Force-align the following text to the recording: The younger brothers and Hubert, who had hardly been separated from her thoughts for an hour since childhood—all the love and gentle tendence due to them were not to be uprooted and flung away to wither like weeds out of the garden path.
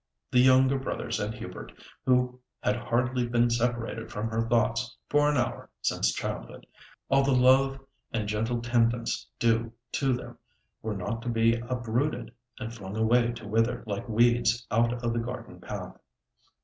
The 0.31 0.39
younger 0.39 0.79
brothers 0.79 1.19
and 1.19 1.31
Hubert, 1.31 1.71
who 2.07 2.39
had 2.61 2.75
hardly 2.75 3.27
been 3.27 3.51
separated 3.51 4.11
from 4.11 4.29
her 4.29 4.41
thoughts 4.49 4.97
for 5.09 5.29
an 5.29 5.37
hour 5.37 5.69
since 5.79 6.11
childhood—all 6.11 7.23
the 7.23 7.31
love 7.33 7.79
and 8.11 8.27
gentle 8.27 8.63
tendence 8.63 9.27
due 9.37 9.71
to 9.91 10.13
them 10.13 10.39
were 10.81 10.95
not 10.97 11.21
to 11.21 11.29
be 11.29 11.53
uprooted 11.53 12.31
and 12.57 12.73
flung 12.73 12.97
away 12.97 13.31
to 13.33 13.47
wither 13.47 13.83
like 13.85 14.09
weeds 14.09 14.65
out 14.71 14.91
of 15.03 15.13
the 15.13 15.19
garden 15.19 15.59
path. 15.61 15.95